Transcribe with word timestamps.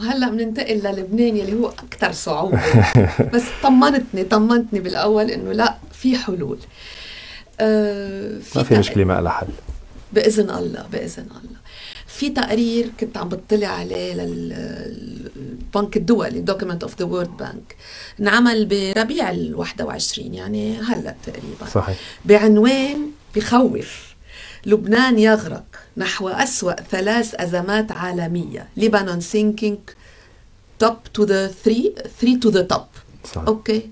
وهلأ 0.00 0.30
بننتقل 0.30 0.76
للبنان 0.76 1.36
يلي 1.36 1.54
هو 1.54 1.68
أكثر 1.68 2.12
صعوبة. 2.12 2.60
بس 3.34 3.42
طمنتني 3.62 4.24
طمنتني 4.24 4.80
بالأول 4.80 5.30
إنه 5.30 5.52
لأ 5.52 5.76
في 5.92 6.16
حلول. 6.16 6.58
آه 7.60 8.38
في 8.38 8.58
ما 8.58 8.64
في 8.64 8.78
مشكلة 8.78 9.04
ما 9.04 9.20
لها 9.20 9.32
حل. 9.32 9.46
بإذن 10.12 10.50
الله 10.50 10.86
بإذن 10.92 11.22
الله. 11.22 11.56
في 12.06 12.30
تقرير 12.30 12.90
كنت 13.00 13.16
عم 13.16 13.28
بطلع 13.28 13.66
عليه 13.68 14.14
للبنك 14.14 15.96
الدولي 15.96 16.40
document 16.40 16.82
of 16.82 16.98
the 16.98 17.04
World 17.04 17.36
Bank 17.36 17.76
انعمل 18.20 18.66
بربيع 18.66 19.30
ال 19.30 19.54
21 19.54 20.34
يعني 20.34 20.78
هلأ 20.78 21.14
تقريبا. 21.26 21.66
صحيح. 21.74 21.96
بعنوان 22.24 23.10
بخوف. 23.36 24.15
لبنان 24.66 25.18
يغرق 25.18 25.64
نحو 25.96 26.28
أسوأ 26.28 26.72
ثلاث 26.90 27.34
أزمات 27.34 27.92
عالمية. 27.92 28.66
لبنان 28.76 29.20
sinking 29.20 29.90
top 30.84 30.96
to 31.18 31.26
the 31.26 31.48
three 31.64 31.94
three 32.20 32.36
to 32.44 32.50
the 32.50 32.74
top. 32.74 32.88
صح. 33.34 33.42
أوكي 33.48 33.90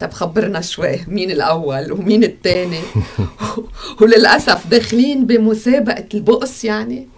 طب 0.00 0.12
خبرنا 0.12 0.60
شوي. 0.60 0.98
مين 1.08 1.30
الأول 1.30 1.92
ومين 1.92 2.24
الثاني 2.24 2.80
وللأسف 4.00 4.66
داخلين 4.66 5.26
بمسابقة 5.26 6.04
البؤس 6.14 6.64
يعني. 6.64 7.08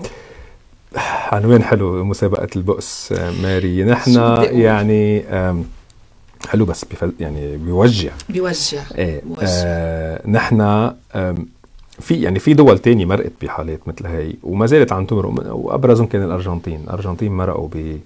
عنوان 1.32 1.62
حلو 1.62 2.04
مسابقة 2.04 2.48
البؤس 2.56 3.12
ماري؟ 3.42 3.84
نحن 3.84 4.12
يعني 4.42 5.24
حلو 6.48 6.64
بس 6.64 6.84
يعني 7.20 7.56
بيوجع. 7.56 8.12
بيوجع. 8.28 8.82
إيه 8.98 9.22
آه 9.42 10.28
نحن 10.28 10.60
في 12.00 12.22
يعني 12.22 12.38
في 12.38 12.54
دول 12.54 12.78
تانية 12.78 13.04
مرقت 13.04 13.32
بحالات 13.42 13.88
مثل 13.88 14.06
هي 14.06 14.34
وما 14.42 14.66
زالت 14.66 14.92
عم 14.92 15.04
تمرق 15.04 15.54
وأبرزهم 15.54 16.06
كان 16.06 16.22
الأرجنتين، 16.22 16.80
الأرجنتين 16.84 17.32
مرقوا 17.32 17.68
ب 17.74 17.98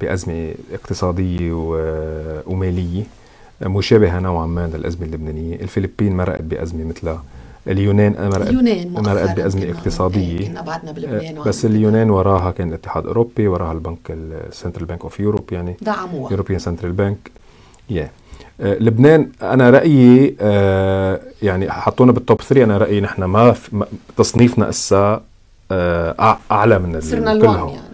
بأزمة 0.00 0.54
اقتصادية 0.72 1.52
ومالية 2.46 3.02
مشابهة 3.62 4.20
نوعا 4.20 4.46
ما 4.46 4.66
للأزمة 4.74 5.06
اللبنانية، 5.06 5.54
الفلبين 5.54 6.16
مرقت 6.16 6.42
بأزمة 6.42 6.84
مثلها 6.84 7.24
اليونان 7.68 8.12
مرقت 8.12 8.48
اليونان 8.48 8.92
مرقت 8.92 9.36
بأزمة 9.36 9.70
اقتصادية. 9.70 10.48
كنا 10.48 10.60
بعدنا 10.62 10.92
بلبنان 10.92 11.42
بس 11.46 11.64
اليونان 11.64 12.10
وراها 12.10 12.50
كان 12.50 12.68
الاتحاد 12.68 13.02
الأوروبي 13.02 13.48
وراها 13.48 13.72
البنك 13.72 13.98
ال 14.10 14.20
central 14.20 14.86
bank 14.86 15.02
of 15.02 15.20
Europe 15.20 15.52
يعني. 15.52 15.76
دعموها. 15.82 16.30
European 16.30 16.58
Central 16.58 16.92
Bank 16.92 17.30
يا 17.90 18.02
آه، 18.02 18.10
لبنان 18.60 19.28
أنا 19.42 19.70
رأيي 19.70 20.36
آه، 20.40 21.20
يعني 21.42 21.70
حطونا 21.70 22.12
بالتوب 22.12 22.40
3 22.42 22.64
أنا 22.64 22.78
رأيي 22.78 23.00
نحن 23.00 23.24
ما 23.24 23.54
تصنيفنا 24.16 24.68
أسا 24.68 25.22
آه، 25.72 26.38
أعلى 26.50 26.78
من 26.78 27.00
صرنا 27.00 27.38
كلهم. 27.38 27.68
يعني. 27.68 27.90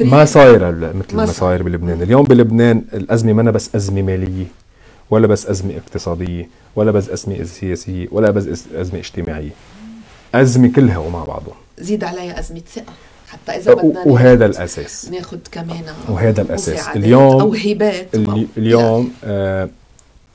ما 0.00 0.24
صايرة 0.24 0.70
مثل 0.70 1.16
ما 1.16 1.26
صاير 1.26 1.62
بلبنان. 1.62 2.02
اليوم 2.02 2.24
بلبنان 2.24 2.82
الأزمة 2.92 3.32
ما 3.32 3.50
بس 3.50 3.74
أزمة 3.74 4.02
مالية 4.02 4.44
ولا 5.10 5.26
بس 5.26 5.46
أزمة 5.46 5.76
اقتصادية 5.76 6.48
ولا 6.76 6.90
بس 6.90 7.08
أزمة 7.08 7.42
سياسية 7.44 8.08
ولا 8.12 8.30
بس 8.30 8.64
أزمة 8.74 8.98
اجتماعية. 8.98 9.50
أزمة 10.34 10.72
كلها 10.76 10.98
ومع 10.98 11.24
بعضهم. 11.24 11.54
زيد 11.78 12.04
عليها 12.04 12.38
أزمة 12.40 12.62
ثقة. 12.74 12.92
حتى 13.28 13.52
إذا 13.52 13.74
بدنا 13.74 14.02
وهذا 14.06 14.46
الأساس. 14.46 15.10
ناخذ 15.12 15.38
كمان 15.52 15.84
وهذا 16.08 16.42
الأساس. 16.42 16.88
اليوم 16.88 17.40
أو 17.40 17.54
هبات 17.54 18.14
اليوم 18.56 19.12
آه 19.24 19.68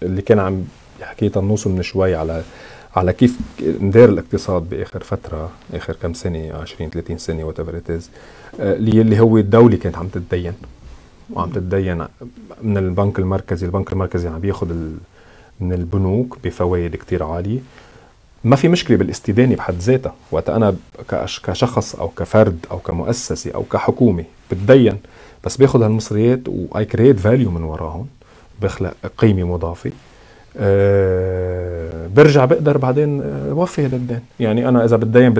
اللي 0.04 0.22
كان 0.22 0.40
عم 0.40 0.64
حكيت 1.02 1.38
النوص 1.38 1.68
من 1.68 1.82
شوي 1.82 2.16
على 2.16 2.44
على 2.96 3.14
كيف 3.14 3.38
ندير 3.62 4.10
الاقتصاد 4.10 4.70
بآخر 4.70 5.04
فترة 5.04 5.50
آخر 5.74 5.96
كم 5.96 6.14
سنة 6.14 6.54
20 6.54 6.90
30 6.90 7.18
سنة 7.18 7.44
وات 7.44 7.60
ايفر 7.60 8.00
اللي 8.60 9.20
هو 9.20 9.38
الدولة 9.38 9.78
كانت 9.78 9.98
عم 9.98 10.08
تتدين. 10.08 10.54
وعم 11.34 11.50
تتدين 11.50 12.06
من 12.62 12.78
البنك 12.78 13.20
المركزي. 13.20 13.66
البنك 13.66 13.94
المركزي 13.94 14.28
عم 14.28 14.40
بياخذ 14.40 14.68
من 15.60 15.74
البنوك 15.74 16.38
بفوائد 16.44 16.96
كتير 16.96 17.24
عالية. 17.24 17.60
ما 18.44 18.56
في 18.56 18.68
مشكلة 18.68 18.98
بالاستدانه 18.98 19.56
بحد 19.56 19.74
ذاتها. 19.80 20.14
وقت 20.32 20.50
أنا 20.50 20.76
كشخص 21.44 21.96
أو 21.96 22.08
كفرد 22.08 22.66
أو 22.72 22.80
كمؤسسة 22.80 23.52
أو 23.56 23.64
كحكومة 23.64 24.24
بتدين 24.52 24.98
بس 25.46 25.58
باخذ 25.58 25.84
هالمصريات 25.84 26.40
و 26.48 26.86
I 26.86 26.91
create 26.91 27.20
value 27.20 27.52
من 27.52 27.64
وراهم 27.64 28.08
بخلق 28.62 28.94
قيمة 29.18 29.44
مضافة 29.44 29.92
أه 30.58 32.08
برجع 32.16 32.46
بقدر 32.46 32.78
بعدين 32.78 33.22
آه، 33.22 33.54
وفي 33.54 33.86
هذا 33.86 33.96
الدين. 33.96 34.20
يعني 34.40 34.70
أنا 34.70 34.86
إذا 34.86 34.98
بتدين 34.98 35.34
ب 35.34 35.40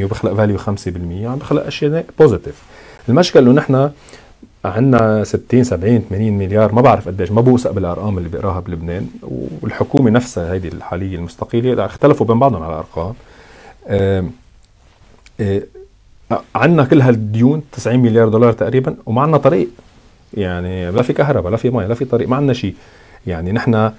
2% 0.00 0.04
وبخلق 0.04 0.34
value 0.34 0.58
5% 0.58 0.60
عم 1.24 1.36
بخلق 1.36 1.66
أشياء 1.66 2.04
positive 2.18 2.62
المشكلة 3.08 3.42
إنه 3.42 3.52
نحن 3.52 3.90
عندنا 4.64 5.24
60 5.24 5.64
70 5.64 5.98
80 6.10 6.32
مليار 6.32 6.74
ما 6.74 6.80
بعرف 6.80 7.08
قديش 7.08 7.30
ما 7.30 7.40
بوثق 7.40 7.70
بالأرقام 7.70 8.18
اللي 8.18 8.28
بقراها 8.28 8.60
بلبنان 8.60 9.06
والحكومة 9.62 10.10
نفسها 10.10 10.52
هيدي 10.52 10.68
الحالية 10.68 11.16
المستقيلة 11.16 11.86
اختلفوا 11.86 12.26
بين 12.26 12.38
بعضهم 12.38 12.62
على 12.62 12.72
الأرقام. 12.72 13.14
عندنا 16.54 16.84
كل 16.84 17.00
هالديون 17.00 17.62
90 17.72 17.98
مليار 17.98 18.28
دولار 18.28 18.52
تقريبا 18.52 18.96
وما 19.06 19.22
عندنا 19.22 19.38
طريق. 19.38 19.68
يعني 20.34 20.90
لا 20.90 21.02
في 21.02 21.12
كهرباء 21.12 21.50
لا 21.50 21.56
في 21.56 21.70
مي 21.70 21.84
لا 21.86 21.94
في 21.94 22.04
طريق 22.04 22.28
ما 22.28 22.36
عندنا 22.36 22.52
شيء. 22.52 22.74
يعني 23.26 23.52
نحن 23.52 23.90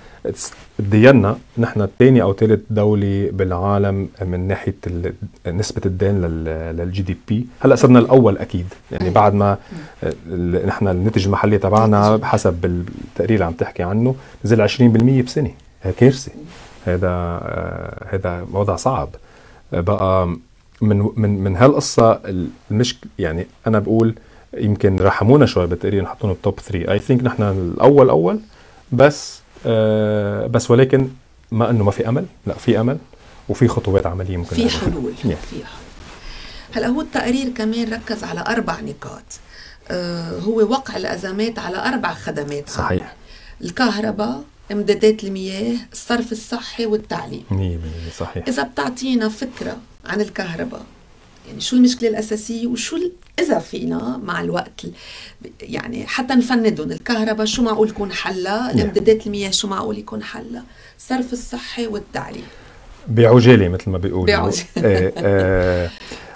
تدينا 0.78 1.38
نحن 1.58 1.82
الثاني 1.82 2.22
أو 2.22 2.34
ثالث 2.34 2.60
دولة 2.70 3.30
بالعالم 3.34 4.10
من 4.22 4.48
ناحية 4.48 4.76
نسبة 5.48 5.82
الدين 5.86 6.22
للجي 6.72 7.02
دي 7.02 7.18
بي 7.28 7.46
هلأ 7.60 7.76
صرنا 7.76 8.00
الأول 8.00 8.38
أكيد. 8.38 8.66
يعني 8.92 9.10
بعد 9.10 9.34
ما 9.34 9.58
نحن 10.66 10.88
الناتج 10.88 11.26
المحلي 11.26 11.58
تبعنا 11.58 12.16
بحسب 12.16 12.66
التقرير 12.66 13.34
اللي 13.34 13.46
عم 13.46 13.54
تحكي 13.54 13.84
عنه 13.84 14.16
نزل 14.46 14.68
20% 14.70 14.72
بسنة. 15.26 15.52
كارثة. 15.98 16.32
هذا 16.86 17.10
هذا 18.08 18.46
وضع 18.52 18.76
صعب. 18.76 19.10
بقى 19.72 20.36
من 20.82 21.10
من 21.16 21.44
من 21.44 21.56
هالقصة 21.58 22.20
المشكلة 22.72 23.12
يعني 23.20 23.48
أنا 23.68 23.80
بقول 23.80 24.16
يمكن 24.58 24.96
رحمونا 24.96 25.46
شوي 25.46 25.68
بالتقرير 25.68 26.04
نحطونا 26.04 26.34
بتوب 26.34 26.60
3 26.60 26.92
اي 26.92 27.00
ثينك 27.00 27.24
نحن 27.24 27.44
الأول 27.44 28.10
أول 28.10 28.40
بس 28.92 29.40
آه 29.66 30.48
بس 30.48 30.72
ولكن 30.72 31.10
ما 31.52 31.70
إنه 31.70 31.84
ما 31.84 31.92
في 31.92 32.10
أمل 32.10 32.26
لا 32.48 32.54
في 32.54 32.80
أمل 32.80 32.98
وفي 33.50 33.68
خطوات 33.68 34.06
عملية 34.06 34.38
ممكن 34.38 34.56
في 34.56 34.70
حلول 34.70 35.14
في 35.22 35.36
حلول. 35.36 35.64
هلا 36.74 36.88
هو 36.88 37.02
التقرير 37.02 37.50
كمان 37.50 37.94
ركز 37.94 38.24
على 38.24 38.44
أربع 38.48 38.80
نقاط. 38.80 39.24
آه 39.90 40.40
هو 40.40 40.56
وقع 40.56 40.96
الأزمات 40.98 41.60
على 41.60 41.78
أربع 41.78 42.14
خدمات 42.14 42.70
صحيح. 42.70 43.16
الكهرباء 43.62 44.44
امدادات 44.72 45.24
المياه 45.24 45.76
الصرف 45.94 46.32
الصحي 46.32 46.86
والتعليم. 46.86 47.44
100% 47.52 48.18
صحيح. 48.20 48.48
إذا 48.48 48.64
بتعطينا 48.64 49.30
فكرة 49.30 49.78
عن 50.06 50.22
الكهرباء 50.22 50.84
يعني 51.48 51.62
شو 51.62 51.76
المشكلة 51.76 52.10
الأساسية 52.10 52.68
وشو 52.68 52.98
إذا 53.40 53.60
فينا 53.60 54.20
مع 54.24 54.42
الوقت 54.42 54.82
يعني 55.62 56.08
حتى 56.08 56.34
نفندهم 56.34 56.92
الكهرباء 56.92 57.46
شو 57.46 57.64
معقول 57.64 57.90
يكون 57.90 58.12
حلها 58.12 58.72
الامدادات 58.72 59.28
المياه 59.28 59.52
شو 59.52 59.68
معقول 59.68 59.98
يكون 59.98 60.24
حلها؟ 60.24 60.64
الصرف 60.98 61.34
الصحي 61.34 61.88
والتعليم. 61.88 62.44
بعجالة 63.08 63.70
مثل 63.70 63.90
ما 63.90 63.98
بيقولوا. 63.98 64.26
بعجالة. 64.26 64.66
آه 64.86 65.14
آه 65.18 65.90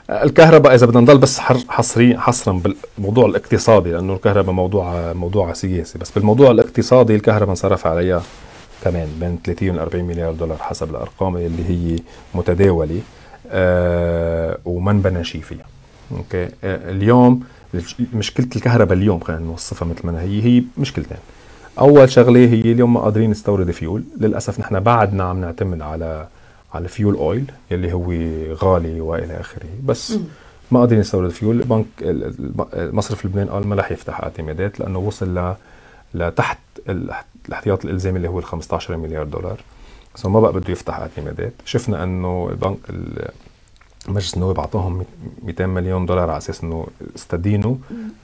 الكهرباء 0.10 0.76
إذا 0.76 0.86
بدنا 0.86 1.02
نضل 1.02 1.18
بس 1.18 1.40
حصري 1.40 2.18
حصرا 2.18 2.62
بالموضوع 2.98 3.26
الاقتصادي 3.26 3.92
لأنه 3.92 4.14
الكهرباء 4.14 4.54
موضوع 4.54 5.14
موضوع 5.14 5.54
سياسي 5.54 6.00
بس 6.00 6.12
بالموضوع 6.12 6.52
الاقتصادي 6.52 7.16
الكهرباء 7.16 7.50
انصرف 7.50 7.88
عليها 7.88 8.24
كمان 8.84 9.08
بين 9.20 9.40
30 9.46 9.70
ل 9.76 9.80
40 9.80 10.06
مليار 10.06 10.34
دولار 10.34 10.58
حسب 10.58 10.90
الأرقام 10.90 11.38
اللي 11.38 11.70
هي 11.70 12.00
متداولة. 12.36 13.02
آه 13.52 14.58
وما 14.66 14.92
انبنى 14.92 15.24
شيء 15.24 15.42
فيها. 15.42 15.66
أوكي؟ 16.18 16.44
آه 16.64 16.92
اليوم 16.92 17.44
مشكلة 18.14 18.48
الكهرباء 18.56 18.98
اليوم 18.98 19.20
خلينا 19.20 19.42
نوصفها 19.42 19.88
مثل 19.88 20.08
ما 20.08 20.22
هي 20.22 20.44
هي 20.44 20.64
مشكلتين. 20.78 21.18
أول 21.80 22.10
شغلة 22.10 22.40
هي 22.40 22.62
اليوم 22.72 22.94
ما 22.94 23.00
قادرين 23.00 23.30
نستورد 23.30 23.72
فيول 23.72 24.04
للأسف 24.20 24.60
نحن 24.60 24.80
بعدنا 24.80 25.24
عم 25.24 25.42
نعتمد 25.42 25.82
على 25.82 26.28
على 26.74 26.88
fuel 26.88 27.16
oil 27.16 27.52
يلي 27.72 27.94
هو 27.94 28.14
غالي 28.54 29.02
وإلى 29.02 29.40
آخره. 29.40 29.66
بس. 29.86 30.18
ما 30.72 30.80
قادرين 30.80 31.00
نستورد 31.00 31.30
فيول 31.30 31.62
البنك 31.62 31.86
مصرف 32.76 33.26
لبنان 33.26 33.48
قال 33.50 33.68
ما 33.68 33.76
رح 33.76 33.92
يفتح 33.92 34.22
اعتمادات 34.22 34.80
لأنه 34.80 35.00
وصل 35.00 35.38
ل 35.40 35.56
لتحت 36.14 36.58
الاحتياط 36.90 37.86
الإلزامي 37.86 38.18
اللي 38.18 38.28
هو 38.30 38.40
ال 38.40 38.44
15 38.44 38.98
مليار 38.98 39.24
دولار. 39.24 39.58
بس 40.16 40.26
ما 40.26 40.40
بقى 40.40 40.54
بده 40.54 40.72
يفتح 40.72 41.00
اعتمادات. 41.00 41.54
شفنا 41.66 42.04
إنه 42.04 42.50
البنك 42.52 42.78
مجلس 44.08 44.34
النواب 44.34 44.60
اعطاهم 44.60 45.06
200 45.44 45.66
مليون 45.66 46.06
دولار 46.06 46.30
على 46.30 46.38
أساس 46.38 46.64
إنه 46.64 46.88
استدينوا 47.16 47.76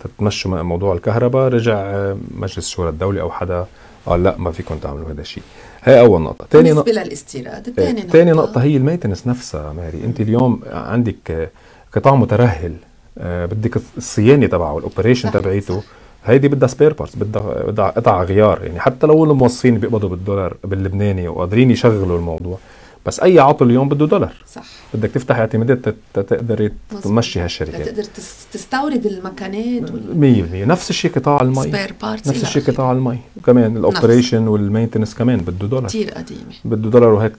تتمشوا 0.03 0.61
موضوع 0.61 0.93
الكهرباء. 0.93 1.49
رجع 1.49 2.13
مجلس 2.31 2.69
شورى 2.69 2.89
الدولي 2.89 3.21
أو 3.21 3.31
حدا 3.31 3.65
قال 4.05 4.23
لا 4.23 4.37
ما 4.37 4.51
فيكم 4.51 4.77
تعملوا 4.77 5.11
هذا 5.11 5.21
الشيء. 5.21 5.43
هي 5.83 5.99
أول 5.99 6.21
نقطة. 6.21 6.45
ثاني 6.51 6.71
نقطه 6.71 6.91
للاستيراد 6.91 7.73
ثاني 7.75 7.99
نقطة. 7.99 8.09
ثاني 8.09 8.31
نقطة 8.31 8.63
هي 8.63 8.77
ال 8.77 8.81
maintenance 8.81 9.27
نفسها 9.27 9.73
ماري. 9.73 10.03
أنت 10.03 10.21
اليوم 10.21 10.61
عندك 10.71 11.51
قطاع 11.93 12.15
مترهل 12.15 12.75
آه 13.17 13.45
بدك 13.45 13.81
الصيانة 13.97 14.47
تبعه 14.47 14.73
وال 14.73 14.83
operation 14.83 15.29
صح، 15.29 15.33
تبعيته. 15.39 15.83
هيدي 16.25 16.47
بدها 16.47 16.67
spare 16.67 16.93
parts 16.93 17.15
بدها 17.15 17.63
بدها 17.67 17.89
قطع 17.89 18.23
غيار 18.23 18.63
يعني 18.63 18.79
حتى 18.79 19.07
لو 19.07 19.23
الموظفين 19.23 19.77
بيقبضوا 19.77 20.09
بالدولار 20.09 20.57
باللبناني 20.63 21.27
وقادرين 21.27 21.71
يشغلوا 21.71 22.17
الموضوع 22.17 22.57
بس 23.05 23.19
أي 23.19 23.39
عطل 23.39 23.65
اليوم 23.65 23.89
بده 23.89 24.05
دولار. 24.05 24.33
صح. 24.53 24.63
بدك 24.93 25.09
تفتح 25.11 25.35
اعتمادات 25.37 25.95
تقدري. 26.13 26.71
تمشي 27.03 27.39
هالشركات 27.39 27.81
لتقدر 27.81 28.03
تس- 28.03 28.45
تستورد 28.53 29.05
المكانات 29.05 29.91
وال 29.91 30.15
100% 30.63 30.67
نفس 30.67 30.89
الشيء 30.89 31.11
قطاع 31.11 31.41
المي. 31.41 31.71
Spare 31.71 31.89
parts 32.03 32.27
نفس 32.27 32.43
الشيء. 32.43 32.63
قطاع 32.63 32.91
المي. 32.91 33.17
كمان 33.45 33.77
ال 33.77 33.84
operation 33.84 34.47
وال 34.47 34.57
maintenance 34.57 35.13
كمان 35.15 35.37
بده 35.39 35.67
دولار. 35.67 35.87
كثير 35.89 36.11
قديمة. 36.11 36.41
بده 36.65 36.89
دولار 36.89 37.09
وهيك 37.13 37.33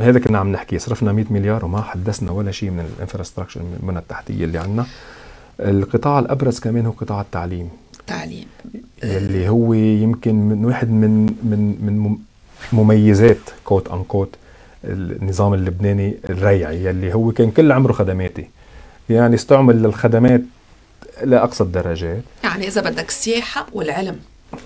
هذا 0.00 0.18
كنا 0.18 0.38
عم 0.38 0.52
نحكي. 0.52 0.78
صرفنا 0.78 1.12
100 1.12 1.24
مليار 1.30 1.64
وما 1.64 1.82
حدثنا 1.82 2.32
ولا 2.32 2.50
شيء 2.50 2.70
من 2.70 2.84
ال 2.96 3.00
infrastructure 3.00 3.60
من 3.60 3.78
من 3.82 3.96
التحتية 3.96 4.44
اللي 4.44 4.58
عندنا 4.58 4.86
القطاع 5.60 6.18
الأبرز 6.18 6.58
كمان 6.58 6.86
هو 6.86 6.92
قطاع 6.92 7.20
التعليم. 7.20 7.68
تعليم 8.10 8.44
يلي 9.04 9.48
هو 9.48 9.72
يمكن 9.74 10.34
من 10.34 10.64
واحد 10.64 10.90
من 10.90 11.26
من 11.26 11.76
من 11.82 11.98
مم- 11.98 12.18
مميزات 12.72 13.36
quote 13.64 13.88
unquote 13.88 14.34
النظام 14.84 15.54
اللبناني 15.54 16.16
الريعي 16.30 16.84
يلي 16.84 17.14
هو 17.14 17.32
كان 17.32 17.50
كل 17.50 17.72
عمره 17.72 17.92
خدماتي 17.92 18.46
يعني 19.10 19.34
استعمل 19.34 19.82
للخدمات 19.82 20.40
لاقصى 21.24 21.64
الدرجات 21.64 22.22
يعني 22.44 22.66
إذا 22.68 22.80
بدك 22.80 23.08
السياحة 23.08 23.66
والعلم 23.72 24.16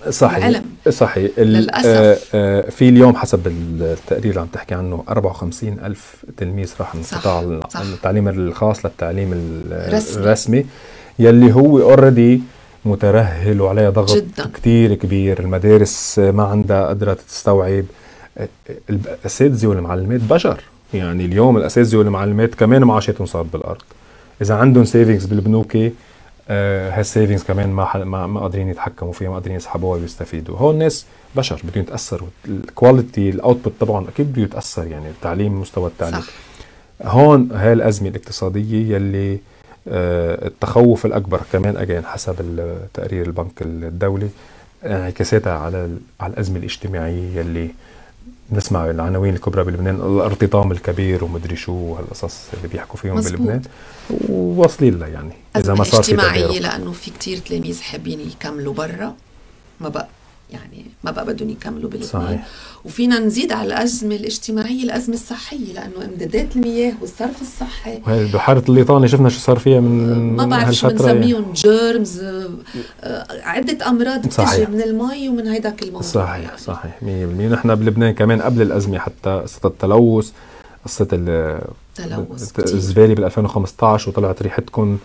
صحيح 0.09 0.35
العلم. 0.45 0.65
صحيح 0.89 1.31
للأسف. 1.39 1.85
آه، 1.87 2.17
آه، 2.33 2.69
في 2.69 2.89
اليوم 2.89 3.15
حسب 3.15 3.47
التقرير 3.47 4.29
اللي 4.29 4.39
عم 4.41 4.47
تحكي 4.47 4.75
عنه 4.75 5.03
54 5.09 5.77
ألف 5.83 6.25
تلميذ 6.37 6.73
راح 6.79 6.95
من 6.95 7.01
قطاع. 7.03 7.41
التعليم 7.81 8.27
الخاص 8.27 8.85
للتعليم 8.85 9.33
ال- 9.33 9.93
رسمي. 9.93 10.21
الرسمي 10.23 10.65
يلي 11.19 11.53
هو 11.53 11.79
اوريدي 11.81 12.41
مترهل 12.85 13.61
وعليها 13.61 13.89
ضغط 13.89 14.15
جداً. 14.15 14.51
كتير 14.53 14.93
كبير. 14.93 15.39
المدارس 15.39 16.19
ما 16.19 16.43
عندها 16.43 16.85
قادرة 16.85 17.13
تستوعب. 17.13 17.85
الأساتذة 18.89 19.67
والمعلمات 19.67 20.21
بشر. 20.21 20.63
يعني 20.93 21.25
اليوم 21.25 21.57
الأساتذة 21.57 21.97
والمعلمات 21.97 22.55
كمان 22.55 22.83
معاشاتهم 22.83 23.27
صارت 23.27 23.53
بالأرض. 23.53 23.81
إذا 24.41 24.55
عندهم 24.55 24.85
savings 24.85 25.25
بالبنوك 25.25 25.77
آه، 26.49 26.89
هال 26.99 27.09
savings 27.09 27.43
كمان 27.43 27.69
ما 27.69 28.03
ما 28.03 28.27
ما 28.27 28.39
قادرين 28.39 28.69
يتحكموا 28.69 29.13
فيها 29.13 29.29
ما 29.29 29.33
قادرين 29.33 29.55
يسحبوها 29.55 29.99
ويستفيدوا. 29.99 30.57
هون 30.57 30.73
الناس 30.73 31.05
بشر 31.35 31.61
بدهم 31.63 31.83
يتأثروا. 31.83 32.27
ال 32.47 32.57
quality 32.57 33.29
ال 33.29 33.35
output 33.35 33.73
تبعهم 33.79 34.07
أكيد 34.07 34.31
بده 34.33 34.41
يتأثر. 34.41 34.87
يعني 34.87 35.09
التعليم 35.09 35.61
مستوى 35.61 35.87
التعليم. 35.87 36.21
صح. 36.21 36.27
هون 37.03 37.51
هاي 37.51 37.73
الأزمة 37.73 38.09
الاقتصادية 38.09 38.95
يلي 38.95 39.39
التخوف 39.87 41.05
الأكبر 41.05 41.41
كمان 41.51 41.77
again 41.77 42.05
حسب 42.05 42.35
تقرير 42.93 43.25
البنك 43.25 43.61
الدولي 43.61 44.29
انعكاساتها 44.85 45.53
على 45.53 45.89
على 46.19 46.33
الأزمة 46.33 46.57
الاجتماعية 46.57 47.39
يلي 47.39 47.69
نسمع 48.51 48.89
العناوين 48.89 49.33
الكبرى 49.33 49.63
بلبنان 49.63 49.95
الارتطام 49.95 50.71
الكبير 50.71 51.23
ومدري 51.23 51.55
شو 51.55 51.71
وهالقصص 51.73 52.47
اللي 52.53 52.67
بيحكوا 52.67 52.97
فيهم 52.99 53.15
مزبوط. 53.15 53.39
بلبنان 53.39 53.61
وواصلين 54.29 54.99
لها 54.99 55.07
يعني 55.07 55.31
أزمة 55.55 55.75
ما 55.75 55.83
صار 55.83 56.03
في 56.03 56.11
اجتماعية 56.11 56.45
تغيير 56.45 56.61
لأنه 56.61 56.91
في 56.91 57.11
كتير 57.11 57.37
تلاميذ 57.37 57.81
حابين 57.81 58.19
يكملوا 58.19 58.73
برا 58.73 59.13
ما 59.81 59.89
بقى 59.89 60.07
يعني 60.49 60.85
ما 61.03 61.11
بقى 61.11 61.25
بدهم 61.25 61.49
يكملوا 61.49 61.89
بلبنان 61.89 62.03
صحيح. 62.09 62.47
وفينا 62.85 63.19
نزيد 63.19 63.51
على 63.51 63.67
الأزمة 63.67 64.15
الاجتماعية 64.15 64.83
الأزمة 64.83 65.15
الصحية 65.15 65.73
لأنه 65.73 66.05
إمدادات 66.05 66.55
المياه 66.55 66.93
والصرف 67.01 67.41
الصحي 67.41 67.99
بحيرة 68.33 68.63
الليطاني 68.69 69.07
شفنا 69.07 69.29
شو 69.29 69.39
صار 69.39 69.59
فيها 69.59 69.79
من 69.79 70.35
ما 70.35 70.45
بعرف 70.45 70.71
شو. 70.71 70.87
بنسميهم 70.89 71.53
جيرمز 71.53 72.19
آه، 72.23 73.27
عدة 73.43 73.87
أمراض 73.89 74.21
بتجي. 74.27 74.65
من 74.65 74.81
المي 74.81 75.29
ومن 75.29 75.47
هيداك 75.47 75.83
الموضوع 75.83 76.01
صحيح 76.09 76.35
يعني. 76.45 76.57
صحيح 76.57 76.99
100% 77.01 77.05
نحن 77.53 77.75
بلبنان 77.75 78.13
كمان 78.13 78.41
قبل 78.41 78.61
الأزمة 78.61 78.99
حتى 78.99 79.29
قصة 79.43 79.59
التلوث 79.67 80.31
قصة 80.85 81.07
ال- 81.13 81.61
تلوث 81.95 82.43
الت- 82.43 82.61
كتير. 82.61 82.75
الزبالة 82.75 83.13
بال 83.13 83.23
2015 83.23 84.09
وطلعت 84.09 84.41
ريحتكم 84.41 84.97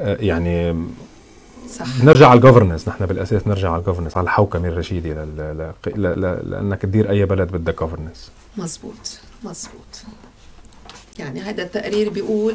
آه، 0.00 0.16
يعني 0.20 0.86
صح. 1.70 2.04
نرجع 2.04 2.28
على 2.28 2.36
ال 2.36 2.41
governance 2.41 2.88
نحن 2.88 3.06
بالأساس 3.06 3.46
نرجع 3.46 3.70
على 3.70 3.80
ال 3.80 3.83
governance 3.83 4.16
على 4.16 4.24
الحوكمة 4.24 4.68
الرشيدة 4.68 5.24
لل- 5.24 5.72
ل- 5.86 6.00
ل- 6.02 6.20
ل- 6.20 6.50
لأنك 6.50 6.82
تدير 6.82 7.10
أي 7.10 7.24
بلد 7.24 7.52
بدك 7.52 7.80
جوفرنس 7.80 8.30
مزبوط 8.56 9.18
مزبوط. 9.44 10.02
يعني 11.18 11.40
هذا 11.40 11.62
التقرير 11.62 12.10
بيقول 12.10 12.54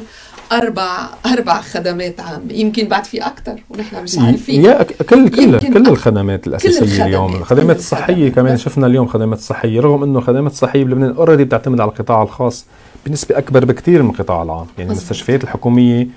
أربع 0.52 1.08
أربع 1.26 1.60
خدمات 1.60 2.20
عامة. 2.20 2.52
يمكن 2.52 2.88
بعد 2.88 3.04
في 3.04 3.26
أكثر 3.26 3.62
ونحن 3.70 4.02
مش 4.02 4.18
عارفين. 4.18 4.64
يا 4.64 4.82
كل 4.82 5.28
كل 5.28 5.58
كل 5.58 5.86
الخدمات 5.88 6.46
الأساسية 6.46 6.78
الخدمات، 6.80 7.00
اليوم 7.06 7.32
كل 7.32 7.36
الخدمات 7.38 7.76
الصحية 7.76 8.14
الخدمات. 8.14 8.32
كمان. 8.34 8.56
شفنا 8.56 8.86
اليوم 8.86 9.06
خدمات 9.06 9.38
صحية 9.38 9.80
رغم 9.80 10.02
إنه 10.02 10.18
الخدمات 10.18 10.52
الصحيه 10.52 10.84
بلبنان 10.84 11.10
already 11.16 11.44
بتعتمد 11.44 11.80
على 11.80 11.90
القطاع 11.90 12.22
الخاص 12.22 12.64
بنسبة 13.06 13.38
أكبر 13.38 13.64
بكثير 13.64 14.02
من 14.02 14.10
القطاع 14.10 14.42
العام. 14.42 14.66
يعني. 14.78 14.90
المستشفيات 14.90 15.44
الحكومية 15.44 16.08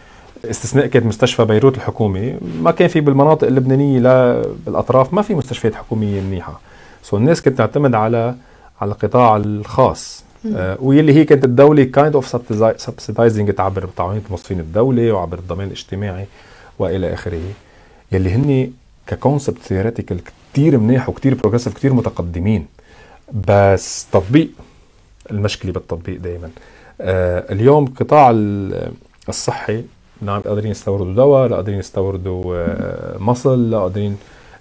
استثناء 0.49 0.85
كانت 0.85 1.05
مستشفى 1.05 1.45
بيروت 1.45 1.75
الحكومي. 1.77 2.35
ما 2.61 2.71
كان 2.71 2.87
في 2.87 3.01
بالمناطق 3.01 3.47
اللبنانية 3.47 3.99
لا 3.99 4.41
بالأطراف 4.65 5.13
ما 5.13 5.21
في 5.21 5.35
مستشفيات 5.35 5.75
حكومية 5.75 6.21
منيحة. 6.21 6.59
so 7.03 7.17
الناس 7.17 7.41
كانت 7.41 7.57
تعتمد 7.57 7.95
على 7.95 8.35
على 8.81 8.91
القطاع 8.91 9.35
الخاص. 9.37 10.23
آه 10.55 10.77
واللي 10.81 11.13
هي 11.13 11.25
كانت 11.25 11.45
الدولة 11.45 11.83
kind 11.83 12.15
of 12.15 12.27
subsidizing 12.77 13.51
تعبر 13.53 13.85
بتعويض 13.85 14.21
موظفين 14.29 14.59
الدولة 14.59 15.11
وعبر 15.11 15.37
الضمان 15.39 15.67
الاجتماعي 15.67 16.25
وإلى 16.79 17.13
آخره. 17.13 17.41
يلي 18.11 18.29
هن 18.35 18.71
ك 19.07 19.14
concept 19.14 19.57
theoretical 19.61 20.19
كثير 20.53 20.77
منيح 20.77 21.09
وكثير 21.09 21.33
progressive 21.33 21.73
كثير 21.73 21.93
متقدمين. 21.93 22.65
بس 23.47 24.07
تطبيق 24.11 24.49
المشكلة 25.31 25.71
بالتطبيق 25.71 26.19
دائما 26.19 26.49
آه 27.01 27.53
اليوم 27.53 27.85
قطاع 27.85 28.29
ال- 28.29 28.91
الصحي 29.29 29.83
نعم 30.21 30.41
قادرين 30.41 30.71
يستوردوا 30.71 31.13
دواء 31.13 31.47
لا 31.47 31.55
قادرين 31.55 31.79
يستوردوا 31.79 32.55
آه 32.57 33.17
مصل 33.17 33.69
لا 33.71 33.79
قادرين 33.79 34.17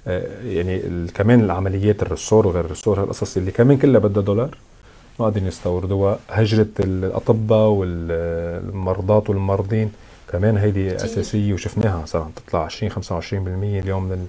آه 0.06 0.26
يعني 0.44 0.80
كمان 1.14 1.40
العمليات 1.40 2.02
الرسور 2.02 2.46
وغير 2.46 2.64
الرسور 2.64 3.00
هالقصص 3.02 3.36
اللي 3.36 3.50
كمان 3.50 3.76
كلها 3.78 4.00
بدها 4.00 4.22
دولار 4.22 4.56
ما 5.20 5.24
قادرين 5.24 5.46
يستوردوها 5.46 6.18
هجرة 6.30 6.66
الأطباء 6.80 7.68
والمرضات 7.68 9.30
والمرضين 9.30 9.92
كمان 10.32 10.56
هيدي. 10.56 10.94
أساسية 10.96 11.52
وشفناها 11.52 12.06
صار 12.06 12.22
عم 12.22 12.30
تطلع 12.36 12.64
20 12.64 12.92
25% 12.92 12.94
اليوم 13.84 14.02
من 14.04 14.26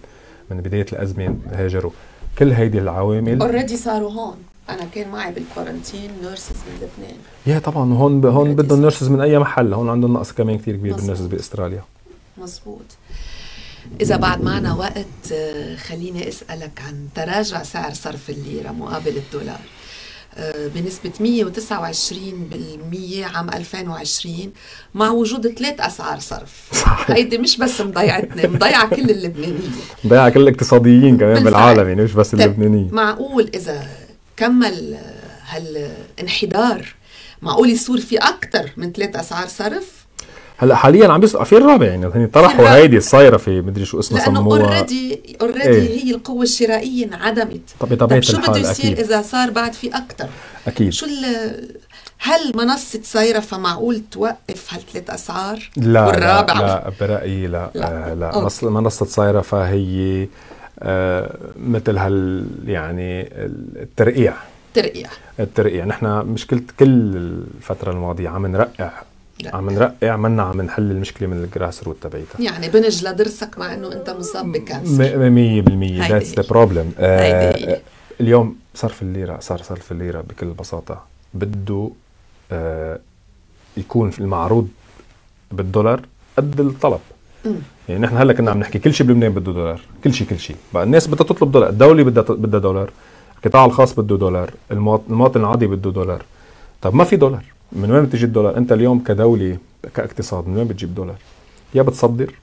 من 0.51 0.57
بداية 0.61 0.85
الأزمة 0.93 1.35
هاجروا. 1.51 1.91
كل 2.39 2.51
هيدي 2.51 2.79
العوامل 2.79 3.41
already 3.41 3.77
صاروا 3.77 4.11
هون. 4.11 4.35
أنا 4.69 4.85
كان 4.95 5.09
معي 5.11 5.31
بال 5.31 5.45
quarantine 5.45 6.11
nurses 6.23 6.55
من 6.55 6.75
لبنان 6.75 7.17
yeah 7.47 7.59
طبعا 7.59 7.93
هون 7.93 8.25
هون 8.25 8.55
بدهم. 8.55 8.81
nurses 8.81 9.07
من 9.09 9.21
أي 9.21 9.39
محل 9.39 9.73
هون 9.73 9.89
عندهم 9.89 10.13
نقص 10.13 10.31
كمان 10.31 10.57
كثير 10.57 10.75
كبير. 10.75 10.95
بال 10.95 11.03
nurses 11.03 11.25
بأستراليا 11.25 11.83
مزبوط 12.37 12.81
إذا 14.01 14.15
بعد 14.17 14.43
معنا 14.43 14.73
وقت 14.73 15.31
آه، 15.33 15.75
خليني 15.75 16.27
أسألك 16.27 16.81
عن 16.87 17.07
تراجع 17.15 17.63
سعر 17.63 17.93
صرف 17.93 18.29
الليرة 18.29 18.71
مقابل 18.71 19.17
الدولار 19.17 19.59
آه، 20.37 20.67
بنسبة 20.67 21.11
129% 21.19 23.35
عام 23.35 23.49
2020 23.49 24.51
مع 24.95 25.09
وجود 25.11 25.47
ثلاث 25.47 25.81
أسعار 25.81 26.19
صرف 26.19 26.69
صحيح. 26.71 27.11
هيدي 27.11 27.37
مش 27.37 27.57
بس 27.57 27.81
مضيعتنا 27.81 28.47
مضيعة 28.47 28.89
كل 28.95 29.09
اللبنانيين 29.09 29.71
ضيع 30.07 30.29
كل 30.29 30.41
الاقتصاديين 30.41 31.17
كمان 31.17 31.33
بالفعل. 31.33 31.43
بالعالم 31.43 31.87
يعني 31.89 32.03
مش 32.03 32.13
بس 32.13 32.31
طيب، 32.31 32.41
اللبنانيين 32.41 32.89
معقول 32.91 33.49
إذا 33.55 33.87
كمل 34.37 34.97
هالانحدار 35.47 36.95
معقول 37.41 37.69
يصير 37.69 37.97
في 37.97 38.17
أكثر 38.17 38.71
من 38.77 38.91
ثلاث 38.91 39.15
أسعار 39.15 39.47
صرف؟ 39.47 40.05
هلأ 40.57 40.75
حاليا 40.75 41.07
عم 41.11 41.19
بيصير 41.19 41.43
في 41.43 41.57
الرابع 41.57 41.85
يعني 41.85 42.05
هن 42.05 42.11
في 42.11 42.27
طرحوا. 42.27 42.75
هيدي 42.75 42.97
الصايرة 42.97 43.37
في 43.37 43.61
مدري 43.61 43.85
شو 43.85 43.99
اسمها 43.99 44.25
لأنه 44.25 44.39
اوريدي 44.39 45.21
اوريدي 45.41 45.61
إيه. 45.69 46.03
هي 46.05 46.11
القوة 46.11 46.43
الشرائية 46.43 47.05
انعدمت 47.05 47.61
طب 47.79 47.95
طب 47.97 48.19
شو 48.19 48.37
بده 48.37 48.57
يصير 48.57 48.99
إذا 48.99 49.21
صار 49.21 49.49
بعد 49.49 49.73
في 49.73 49.87
أكثر 49.97 50.27
أكيد 50.67 50.89
شو 50.89 51.05
ال- 51.05 51.75
هل 52.19 52.51
منصة 52.55 52.99
صيرفة 53.03 53.57
معقول 53.57 54.01
توقف 54.11 54.73
هالثلاث 54.73 55.09
أسعار؟ 55.09 55.69
لا 55.77 56.05
والرابع 56.05 56.53
لا, 56.53 56.59
لا 56.65 56.91
برأيي 57.01 57.47
لا 57.47 57.71
لا. 57.75 57.79
لا, 57.79 58.11
آه 58.11 58.13
لا. 58.13 58.27
أوكي. 58.27 58.45
آه 60.79 61.37
مثل 61.59 61.97
هال 61.97 62.45
يعني 62.67 63.21
الترقيع. 63.81 64.33
ترقيع. 64.73 65.09
الترقيع. 65.39 65.85
نحن 65.85 66.05
مشكلة 66.05 66.61
كل 66.79 67.15
الفترة 67.17 67.91
الماضية 67.91 68.29
عم 68.29 68.45
نرقع. 68.47 68.91
لا. 69.39 69.55
عم 69.55 69.69
نرقع 69.69 70.15
منا 70.15 70.43
عم 70.43 70.61
نحل 70.61 70.91
المشكلة 70.91 71.27
من 71.27 71.43
ال 71.43 71.50
grass 71.50 71.83
root 71.83 71.97
تبعيتها 72.03 72.41
يعني 72.41 72.69
بنج 72.69 73.05
لضرسك 73.07 73.57
مع 73.57 73.73
إنه 73.73 73.91
أنت 73.93 74.09
مصاب 74.09 74.51
ب 74.51 74.62
cancer 74.62 75.29
م- 75.29 75.35
100% 75.35 75.69
هيدي 75.83 75.99
that's 76.13 76.33
the. 76.39 76.43
problem. 76.49 76.91
اليوم 78.21 78.55
صرف 78.75 79.01
الليرة 79.01 79.39
صار 79.39 79.61
صرف 79.61 79.91
الليرة 79.91 80.21
بكل 80.21 80.47
بساطة. 80.47 81.03
بده 81.33 81.89
آه 82.51 82.99
يكون 83.77 84.09
في 84.09 84.19
المعروض 84.19 84.67
بالدولار 85.51 86.01
قد 86.37 86.59
الطلب. 86.59 86.99
يعني 87.89 88.01
نحن 88.01 88.17
هلا 88.17 88.33
كنا 88.33 88.51
عم 88.51 88.59
نحكي 88.59 88.79
كل 88.79 88.93
شيء 88.93 89.07
بلبنان 89.07 89.31
بده 89.31 89.51
دولار 89.51 89.81
كل 90.03 90.13
شيء 90.13 90.27
كل 90.27 90.39
شيء 90.39 90.55
بقى 90.73 90.83
الناس 90.83 91.07
بدها 91.07 91.27
تطلب 91.27 91.51
دولار 91.51 91.69
الدولة 91.69 92.03
بدها 92.03 92.23
بدها 92.23 92.59
دولار 92.59 92.89
القطاع 93.37 93.65
الخاص 93.65 93.99
بده 93.99 94.17
دولار 94.17 94.51
المواطن 94.71 95.39
العادي 95.39 95.67
بده 95.67 95.91
دولار. 95.91 96.21
طب 96.81 96.95
ما 96.95 97.03
في 97.03 97.15
دولار 97.15 97.43
من 97.71 97.91
وين 97.91 98.05
بتجي 98.05 98.25
الدولار 98.25 98.57
انت 98.57 98.71
اليوم 98.71 98.99
كدولة 98.99 99.57
كاقتصاد 99.95 100.47
من 100.47 100.57
وين 100.57 100.67
بتجيب 100.67 100.95
دولار؟ 100.95 101.15
يا 101.75 101.81
بتصدر 101.81 102.33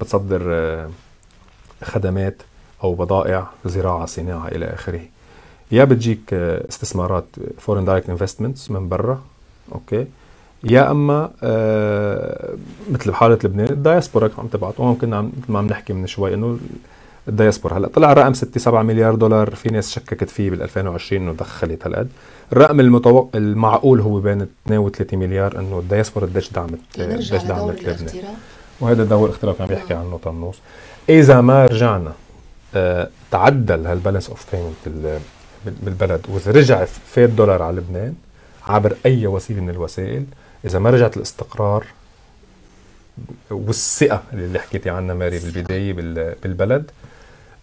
بتصدر 0.00 0.42
آه، 0.48 0.90
خدمات 1.84 2.36
أو 2.84 2.94
بضائع 2.94 3.46
زراعة 3.64 4.06
صناعة 4.06 4.48
إلى 4.48 4.66
آخره. 4.66 5.00
يا 5.72 5.84
بتجيك 5.84 6.20
آه، 6.32 6.68
استثمارات 6.68 7.24
foreign 7.58 7.84
direct 7.84 8.10
investments 8.10 8.70
من 8.70 8.88
برا 8.88 9.22
أوكي؟ 9.72 10.06
يا 10.64 10.90
أما 10.90 11.30
آه 11.42 12.54
مثل 12.90 13.10
بحالة 13.10 13.38
لبنان 13.44 13.68
الدايسبورا 13.68 14.30
عم 14.38 14.46
تبعت 14.46 14.80
وهون 14.80 14.94
كنا 14.94 15.16
عم 15.16 15.32
مثل 15.42 15.52
ما 15.52 15.58
عم 15.58 15.66
نحكي 15.66 15.92
من 15.92 16.06
شوي 16.06 16.34
إنه 16.34 16.58
الدايسبورا 17.28 17.78
هلأ 17.78 17.88
طلع 17.88 18.12
رقم 18.12 18.34
6 18.34 18.60
7 18.60 18.82
مليار 18.82 19.14
دولار 19.14 19.54
في 19.54 19.68
ناس 19.68 19.90
شككت 19.90 20.30
فيه 20.30 20.50
بال 20.50 20.62
2020 20.62 21.22
إنه 21.22 21.32
دخلت 21.32 21.86
هالقد 21.86 22.08
الرقم 22.52 22.80
المتوقع 22.80 23.38
المعقول 23.38 24.00
هو 24.00 24.20
بين 24.20 24.46
2 24.66 24.78
و 24.78 24.88
3 24.90 25.16
مليار 25.16 25.58
إنه 25.58 25.78
الدايسبورا 25.78 26.26
قديش 26.26 26.52
دعمت 26.52 26.78
قديش 26.98 27.30
دعمت 27.30 27.82
لبنان. 27.82 28.24
وهذا 28.80 29.04
دور 29.04 29.28
الاختراق 29.28 29.62
عم 29.62 29.72
يحكي 29.72 29.94
عنه 29.94 30.18
طنوس. 30.24 30.58
إذا 31.08 31.40
ما 31.40 31.66
رجعنا 31.66 32.12
آه 32.74 33.08
تعدل 33.30 33.86
هال 33.86 33.95
balance 33.95 34.28
of 34.28 34.46
payment 34.54 35.18
بالبلد. 35.82 36.20
وإذا 36.28 36.52
رجع 36.52 36.84
فات 36.84 37.30
دولار 37.30 37.62
على 37.62 37.76
لبنان 37.76 38.14
عبر 38.66 38.96
أي 39.06 39.26
وسيلة 39.26 39.60
من 39.60 39.70
الوسائل 39.70 40.24
إذا 40.64 40.78
ما 40.78 40.90
رجعت 40.90 41.16
الاستقرار 41.16 41.84
والثقة 43.50 44.22
اللي 44.32 44.58
حكيتي 44.58 44.90
عنها 44.90 45.14
ماري 45.14 45.38
بالبداية 45.38 45.92
بالبلد 46.42 46.90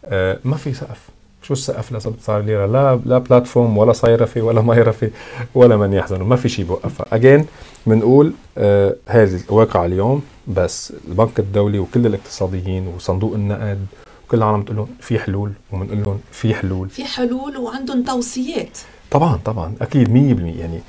آه، 0.05 0.39
ما 0.45 0.55
في 0.57 0.73
سقف. 0.73 0.99
شو 1.41 1.53
السقف؟ 1.53 1.91
لازم 1.91 2.13
صار 2.21 2.41
ليره 2.41 2.65
لا 2.65 2.99
لا 3.05 3.17
platform 3.17 3.77
ولا 3.77 3.93
صيرفه 3.93 4.41
ولا 4.41 4.61
ميرفه 4.61 5.09
ولا 5.55 5.77
من 5.77 5.93
يحزن. 5.93 6.21
ما 6.23 6.35
في 6.35 6.49
شيء 6.49 6.65
بوقفها. 6.65 7.05
again 7.11 7.45
بنقول 7.85 8.33
آه 8.57 8.95
هذه 9.07 9.39
الواقع 9.49 9.85
اليوم 9.85 10.23
بس 10.47 10.93
البنك 11.07 11.39
الدولي 11.39 11.79
وكل 11.79 12.05
الاقتصاديين 12.05 12.87
وصندوق 12.87 13.33
النقد 13.33 13.85
كل 14.31 14.37
العالم 14.37 14.61
بتقول 14.61 14.77
لهم 14.77 14.87
في 14.99 15.19
حلول 15.19 15.51
وبنقول 15.71 16.03
لهم 16.03 16.19
في 16.31 16.53
حلول. 16.55 16.89
في 16.89 17.05
حلول 17.05 17.57
وعندهم 17.57 18.03
توصيات. 18.03 18.77
طبعا 19.11 19.39
طبعا 19.45 19.73
أكيد 19.81 20.07
100% 20.09 20.59
يعني 20.59 20.79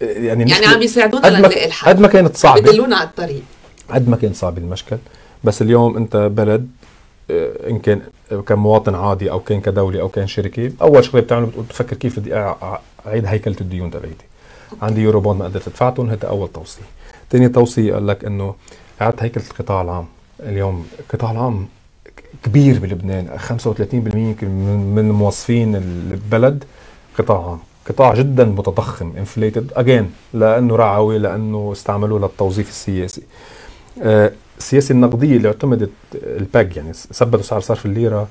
يعني 0.00 0.50
يعني 0.50 0.66
عم 0.66 0.82
يساعدونا 0.82 1.26
لنلاقي 1.26 1.66
الحل. 1.66 1.88
قد 1.88 2.00
ما 2.00 2.08
كانت 2.08 2.36
صعبة. 2.36 2.60
بدلونا 2.60 2.96
على 2.96 3.08
الطريق. 3.08 3.42
قد 3.90 4.08
ما 4.08 4.16
كانت 4.16 4.36
صعبه 4.36 4.58
المشكل. 4.58 4.96
بس 5.44 5.62
اليوم 5.62 5.96
انت 5.96 6.16
بلد 6.16 6.70
آه، 7.30 7.70
إن 7.70 7.78
كان 7.78 8.00
كمواطن 8.46 8.94
عادي 8.94 9.30
أو 9.30 9.40
كان 9.40 9.60
كدولة 9.60 10.00
أو 10.00 10.08
كان 10.08 10.26
شركة 10.26 10.72
أول 10.82 11.04
شغلة 11.04 11.22
بتعمله 11.22 11.46
بتقول 11.46 11.64
بتفكر 11.64 11.96
كيف 11.96 12.18
بدي 12.18 12.34
أعيد 13.06 13.26
هيكلة 13.26 13.56
الديون 13.60 13.90
تبعيتي. 13.90 14.24
عندي 14.82 15.00
يورو 15.00 15.20
بوند 15.20 15.38
ما 15.38 15.44
قدرت 15.44 15.68
دفعتهم 15.68 16.10
هذا 16.10 16.28
أول 16.28 16.48
توصية. 16.48 16.82
ثاني 17.30 17.48
توصية 17.48 17.94
قال 17.94 18.06
لك 18.06 18.24
إنه 18.24 18.54
اعاده 19.02 19.16
هيكلة 19.20 19.44
القطاع 19.50 19.82
العام. 19.82 20.06
اليوم 20.40 20.86
القطاع 21.00 21.30
العام 21.30 21.68
كبير 22.42 22.78
بلبنان 22.78 23.38
35% 23.38 24.16
يمكن 24.16 24.48
من 24.94 25.10
موظفين 25.10 25.76
البلد 25.76 26.64
قطاع 27.18 27.48
عام. 27.48 27.58
قطاع 27.88 28.14
جدا 28.14 28.44
متضخم 28.44 29.12
inflated 29.16 29.72
again 29.76 30.12
لأنه 30.34 30.76
رعوي 30.76 31.18
لأنه 31.18 31.72
استعملوه 31.72 32.20
للتوظيف 32.20 32.68
السياسي. 32.68 33.22
آه، 34.02 34.32
السياسة 34.58 34.92
النقدية 34.92 35.36
اللي 35.36 35.48
اعتمدت 35.48 35.90
ال 36.14 36.29
peg 36.29 36.76
يعني 36.76 36.92
ثبتوا 36.92 37.42
سعر 37.42 37.60
صرف 37.60 37.86
الليرة 37.86 38.28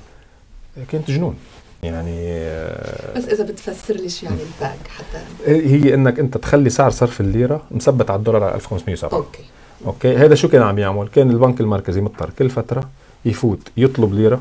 كانت 0.88 1.10
جنون. 1.10 1.36
يعني 1.82 2.20
آه، 2.20 3.18
بس 3.18 3.24
إذا 3.24 3.44
بتفسر 3.44 3.94
لي 3.94 4.08
شو 4.08 4.26
يعني 4.26 4.38
ال 4.40 4.50
peg 4.50 4.78
حتى. 4.88 5.24
هي 5.46 5.94
إنك 5.94 6.18
أنت 6.18 6.36
تخلي 6.38 6.70
سعر 6.70 6.90
صرف 6.90 7.20
الليرة 7.20 7.62
مثبت 7.70 8.10
على 8.10 8.18
الدولار 8.18 8.44
على 8.44 8.54
1507 8.54 9.18
أوكي. 9.18 9.44
okay؟ 9.86 10.16
هذا 10.16 10.34
شو 10.34 10.48
كان 10.48 10.62
عم 10.62 10.78
يعمل؟ 10.78 11.08
كان 11.08 11.30
البنك 11.30 11.60
المركزي 11.60 12.00
مضطر 12.00 12.30
كل 12.38 12.50
فترة 12.50 12.88
يفوت 13.24 13.68
يطلب 13.76 14.14
ليرة 14.14 14.40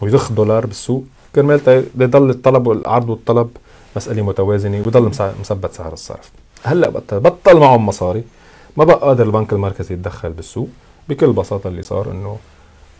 ويضخ 0.00 0.32
دولار 0.32 0.66
بالسوق. 0.66 1.04
كرمال 1.34 1.84
يضل 2.00 2.30
الطلب 2.30 2.66
والعرض 2.66 3.10
والطلب 3.10 3.50
مسألة 3.96 4.22
متوازنة 4.22 4.76
ويضل 4.76 5.10
مثبت 5.40 5.72
سعر 5.74 5.92
الصرف. 5.92 6.30
هلأ 6.64 6.88
بطل 7.12 7.56
معهم 7.56 7.86
مصاري. 7.86 8.24
ما 8.76 8.84
بقى 8.84 8.96
قادر 9.00 9.24
البنك 9.24 9.52
المركزي 9.52 9.94
يتدخل 9.94 10.30
بالسوق 10.30 10.68
بكل 11.08 11.32
بساطة 11.32 11.68
اللي 11.68 11.82
صار 11.82 12.10
إنه 12.10 12.38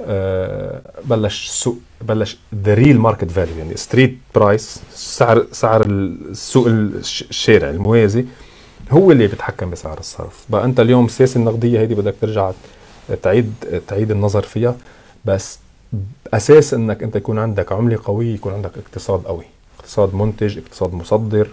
آه 0.03 0.81
بلش 1.05 1.47
السوق 1.49 1.79
بلش 2.01 2.39
the 2.55 2.75
real 2.75 2.99
market 2.99 3.31
value 3.31 3.57
يعني 3.59 3.77
street 3.77 4.19
price 4.35 4.81
سعر 4.95 5.47
سعر 5.53 5.87
السوق 5.87 6.67
الشارع 6.67 7.71
الموازي 7.71 8.25
هو 8.91 9.13
اللي 9.13 9.27
بيتحكم 9.27 9.71
بسعر 9.71 9.99
الصرف. 9.99 10.45
بقى 10.49 10.65
أنت 10.65 10.81
اليوم 10.81 11.05
السياسة 11.05 11.39
النقدية 11.39 11.81
هيدي 11.81 11.95
بدك 11.95 12.15
ترجع 12.21 12.51
تعيد 13.23 13.55
تعيد 13.89 14.11
النظر 14.11 14.43
فيها. 14.43 14.77
بس 15.25 15.59
أساس 16.35 16.75
إنك 16.75 17.03
أنت 17.03 17.17
يكون 17.17 17.39
عندك 17.39 17.73
عملة 17.73 17.99
قوية 18.05 18.35
يكون 18.35 18.53
عندك 18.53 18.71
اقتصاد 18.79 19.23
قوي. 19.23 19.45
اقتصاد 19.87 20.15
منتج 20.15 20.59
اقتصاد 20.59 20.95
مصدر 20.95 21.49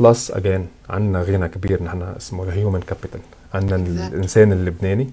plus 0.00 0.30
again 0.30 0.66
عندنا 0.90 1.22
غنى 1.22 1.48
كبير 1.48 1.82
نحن 1.82 2.02
اسمه 2.02 2.44
ال 2.44 2.50
human 2.50 2.80
capital 2.80 3.20
عندنا 3.54 3.76
الإنسان 4.08 4.52
اللبناني. 4.52 5.10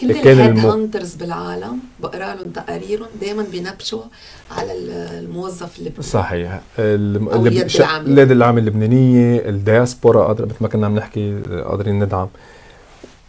كل 0.00 0.10
ال 0.10 0.20
head 0.20 0.58
hunters 0.58 1.14
بالعالم 1.14 1.78
بقرأ 2.00 2.34
لهم 2.34 2.50
تقاريرهم 2.50 3.08
دائما 3.20 3.44
بينبشوا 3.52 4.02
على 4.50 4.72
الموظف 4.72 5.78
اللبناني. 5.78 6.02
صحيح. 6.02 6.60
اليد 6.78 7.74
العامله 7.74 8.12
اليد 8.12 8.30
العامله 8.30 8.60
اللبنانية 8.60 9.48
الدياسبورا 9.48 10.32
مثل 10.32 10.54
ما 10.60 10.68
كنا 10.68 10.86
عم 10.86 10.94
نحكي 10.94 11.40
قادرين 11.64 12.04
ندعم. 12.04 12.28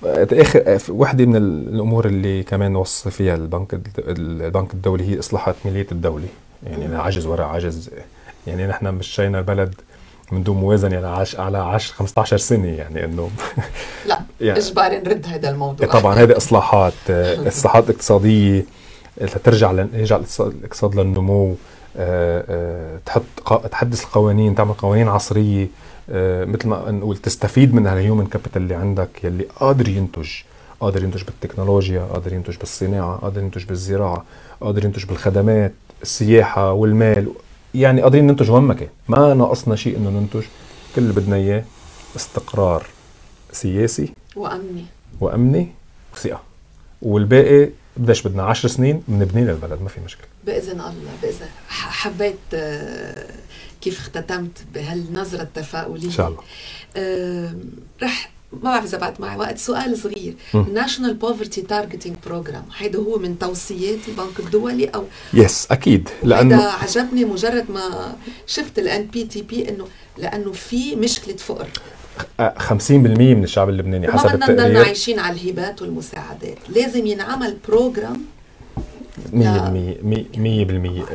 اخر 0.04 0.80
وحدة 0.90 1.26
من 1.26 1.36
الأمور 1.36 2.06
اللي 2.06 2.44
كمان 2.44 2.76
وصى 2.76 3.12
فيها 3.12 3.36
البنك 3.36 3.80
البنك 3.98 4.74
الدولي 4.74 5.04
هي 5.04 5.20
إصلاحات 5.20 5.56
مالية 5.66 5.88
الدولة. 5.92 6.28
يعني 6.64 6.96
عجز 6.96 7.26
وراء 7.26 7.48
عجز. 7.48 7.90
يعني 8.48 8.68
نحن 8.68 8.88
مشينا 8.94 9.40
البلد 9.40 9.76
من 10.32 10.44
دون 10.44 10.58
موازنة 10.58 10.94
يعني 10.96 11.08
عاش 11.08 11.36
على 11.36 11.58
10 11.58 11.96
15 11.96 12.38
سنة 12.38 12.68
يعني 12.68 13.06
إنه. 13.06 13.30
لا 14.06 14.20
يعني 14.42 14.60
اجباري 14.60 14.98
نرد 15.00 15.26
هذا 15.26 15.50
الموضوع. 15.50 15.88
طبعا 15.88 16.16
هذه 16.16 16.38
إصلاحات 16.38 16.94
إصلاحات 17.48 17.90
اقتصادية. 17.90 18.66
ترجع 19.44 19.72
يرجع 19.94 20.20
الاقتصاد 20.40 20.96
للنمو 20.96 21.56
آه، 21.98 23.00
تحط 23.06 23.24
تحدث 23.72 24.04
القوانين 24.04 24.56
تعمل 24.56 24.74
قوانين 24.74 25.08
عصرية 25.08 25.68
مثل 26.46 26.68
ما 26.68 26.92
نقول 26.92 27.18
تستفيد 27.18 27.74
من 27.74 27.88
هال 27.88 27.99
human 27.99 28.26
capital 28.28 28.62
اللي 28.62 28.76
عندك 28.76 29.24
يلي 29.24 29.44
قادر 29.60 29.90
ينتج. 29.90 30.30
قادر 30.80 31.04
ينتج 31.04 31.24
بالتكنولوجيا 31.24 32.02
قادر 32.02 32.34
ينتج 32.34 32.58
بالصناعة 32.58 33.16
قادر 33.16 33.42
ينتج 33.42 33.66
بالزراعة 33.66 34.26
قادر 34.62 34.86
ينتج 34.86 35.06
بالخدمات. 35.06 35.74
السياحة 36.02 36.72
والمال. 36.72 37.32
يعني 37.76 38.02
قادرين 38.02 38.28
ننتج 38.28 38.52
وين 38.52 38.64
ما 38.64 38.74
كان 38.74 38.90
ما 39.08 39.34
ناقصنا 39.34 39.76
شيء 39.76 39.98
إنه 39.98 40.10
ننتج. 40.10 40.44
كل 40.96 41.02
اللي 41.02 41.14
بدنا 41.14 41.36
إياه 41.36 41.64
استقرار 42.16 42.86
سياسي 43.52 44.14
وأمني. 44.36 44.86
وأمني 45.22 45.68
وثقة. 46.14 46.42
والباقي 47.02 47.70
قديش 47.98 48.28
بدنا؟ 48.28 48.44
10 48.44 48.70
سنين 48.70 49.04
بنبني 49.08 49.46
للبلد 49.46 49.82
ما 49.82 49.90
في 49.90 50.00
مشكلة. 50.06 50.26
بإذن 50.46 50.72
الله 50.72 50.94
بإذن 51.22 51.46
حبيت 51.70 52.36
آه، 52.54 53.28
كيف 53.82 54.00
اختتمت 54.00 54.64
بهالنظرة 54.74 55.42
التفاؤلية. 55.42 56.06
إن 56.06 56.12
شاء 56.12 56.28
الله. 56.28 56.44
رح 58.04 58.32
ما 58.54 58.60
بعرف 58.60 58.86
إذا 58.86 58.98
بعد 58.98 59.22
معي 59.22 59.38
وقت. 59.38 59.58
سؤال 59.58 59.98
صغير. 59.98 60.36
national 60.74 61.14
poverty 61.14 61.62
targeting 61.62 62.16
program 62.26 62.66
هيدا 62.78 63.00
هو 63.00 63.18
من 63.18 63.40
توصيات 63.40 64.00
البنك 64.08 64.40
الدولي 64.40 64.86
أو 64.86 65.04
yes 65.34 65.68
أكيد. 65.72 66.10
لأنه 66.24 66.56
هيدا 66.56 66.72
عجبني 66.72 67.26
مجرد 67.26 67.66
ما 67.72 68.16
شفت 68.48 68.80
ال 68.80 69.06
NPTP 69.06 69.70
إنه 69.70 69.88
لأنه 70.18 70.52
في 70.52 70.96
مشكلة 70.96 71.36
فقر. 71.36 71.68
50% 72.40 72.92
من 72.92 73.44
الشعب 73.44 73.70
اللبناني 73.70 74.12
حسب 74.12 74.26
التقرير 74.26 74.58
ما 74.58 74.68
بدنا 74.68 74.80
عايشين 74.80 75.20
على 75.20 75.36
الهبات 75.42 75.82
والمساعدات. 75.82 76.58
لازم 76.70 77.06
ينعمل 77.06 77.58
program 77.68 78.22
100% 79.28 79.34
100% 79.34 79.38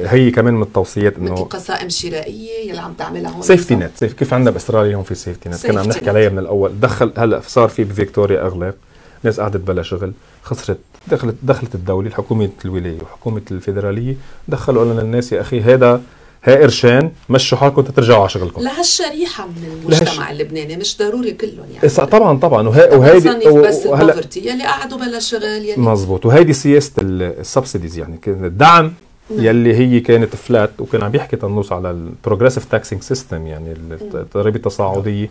هي 0.07 0.31
كمان 0.31 0.54
من 0.54 0.62
التوصيات 0.62 1.16
إنه 1.16 1.33
مثل 1.33 1.45
قسائم 1.45 1.88
شرائية 1.88 2.71
يلي 2.71 2.78
عم 2.78 2.92
تعملها 2.92 3.31
هون 3.31 3.42
safety 3.42 3.75
net 3.75 3.90
safe 3.97 4.12
كيف 4.12 4.35
عندنا 4.35 4.50
بأستراليا 4.50 4.97
هون 4.97 5.04
في 5.04 5.14
safety 5.14 5.49
net 5.49 5.66
كنا 5.66 5.81
عم 5.81 5.88
نحكي 5.88 6.11
عليها 6.11 6.28
من 6.28 6.38
الأول. 6.38 6.81
دخل 6.81 7.12
هلأ 7.16 7.40
صار 7.47 7.69
في 7.69 7.85
بفيكتوريا 7.85 8.47
اغلب 8.47 8.75
ناس 9.23 9.40
قعدت 9.40 9.61
بلا 9.61 9.83
شغل 9.83 10.12
خسرت. 10.42 10.78
دخلت 11.09 11.35
دخلت 11.42 11.75
الدولة 11.75 12.09
الحكومة 12.09 12.50
الولاية 12.64 12.99
وحكومة 13.02 13.42
الفيدرالية 13.50 14.16
دخلوا 14.49 14.85
لنا 14.85 15.02
الناس 15.02 15.33
يا 15.33 15.40
أخي 15.40 15.61
هذا 15.61 16.02
هاي 16.44 16.62
قرشين 16.62 17.12
مشوا 17.28 17.58
حالكم 17.58 17.82
ترجعوا 17.82 18.20
على 18.20 18.28
شغلكم. 18.28 18.62
لهالشريحة 18.62 19.46
من 19.46 19.80
المجتمع 19.82 20.30
اللبناني 20.30 20.76
مش 20.76 20.99
ضروري 20.99 21.32
كلهم 21.32 21.66
يعني. 21.75 21.88
طبعا 21.88 22.38
طبعا. 22.38 22.68
وهي 22.68 22.88
وهيدي 22.96 23.28
بس 23.50 23.87
ال 23.87 23.93
poverty 23.93 24.40
يلي 24.40 24.64
قعدوا 24.64 24.99
بلا 24.99 25.18
شغل 25.18 25.42
يلي 25.42 25.76
مزبوط. 25.76 26.26
وهيدي 26.26 26.52
سياسة 26.52 26.92
ال 27.00 27.10
subsidies 27.10 27.99
يعني. 27.99 28.20
الدعم 28.26 28.92
نعم. 29.30 29.44
يلي 29.44 29.76
هي 29.76 30.00
كانت 30.00 30.37
flat 30.37 30.71
وكان 30.78 31.02
عم 31.02 31.11
بيحكي 31.11 31.37
تنوس 31.37 31.72
على 31.72 31.90
ال 31.90 31.97
progressive 31.97 32.64
taxing 32.64 33.02
system 33.02 33.47
يعني 33.46 33.75
الضريبه 34.14 34.56
التصاعدية. 34.56 35.30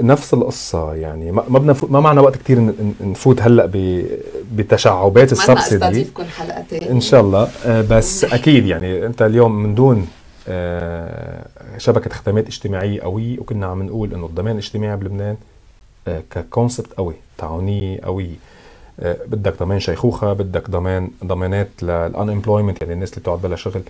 نفس 0.00 0.34
القصة 0.34 0.94
يعني 0.94 1.32
ما 1.32 1.42
بدنا 1.42 1.76
ما 1.88 2.00
معنا 2.00 2.20
وقت 2.20 2.36
كثير 2.36 2.72
نفوت 3.00 3.42
هلأ 3.42 3.70
بتشعبات 4.54 5.32
ال 5.32 5.41
subsidy 5.41 6.06
حلقتين. 6.36 6.82
إن 6.82 7.00
شاء 7.00 7.20
الله. 7.20 7.48
آه، 7.66 7.82
بس 7.90 8.24
أكيد 8.24 8.66
يعني 8.66 9.06
أنت 9.06 9.22
اليوم 9.22 9.62
من 9.62 9.74
دون 9.74 10.08
آه، 10.48 11.46
شبكة 11.78 12.10
خدمات 12.10 12.46
اجتماعية 12.46 13.00
قوية 13.00 13.38
وكنا 13.38 13.66
عم 13.66 13.82
نقول 13.82 14.14
إنه 14.14 14.26
الضمان 14.26 14.52
الاجتماعي 14.52 14.96
بلبنان 14.96 15.36
آه، 16.08 16.22
ككونسبت 16.30 16.92
قوي 16.92 17.14
تعاونية 17.38 18.00
قوية. 18.00 18.36
بدك 19.26 19.58
ضمان 19.58 19.80
شيخوخة 19.80 20.32
بدك 20.32 20.70
ضمان 20.70 21.10
ضمانات 21.24 21.68
للان 21.82 22.42
يعني 22.80 22.92
الناس 22.92 23.10
اللي 23.10 23.20
بتقعد 23.20 23.42
بلا 23.42 23.56
شغل. 23.56 23.82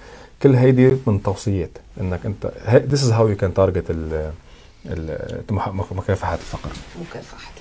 كل 0.43 0.55
هيدي 0.55 0.97
من 1.07 1.23
توصيات 1.23 1.71
إنك 2.01 2.21
انت 2.27 2.51
this 2.93 2.99
is 2.99 3.11
how 3.13 3.27
you 3.35 3.43
can 3.43 3.53
target 3.61 3.91
ال 3.91 4.31
مكافحة 5.93 6.35
الفقر. 6.35 6.71
مكافحة 7.01 7.53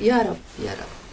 يا 0.00 0.16
رب 0.18 0.36
يا 0.64 0.70
رب. 0.72 1.03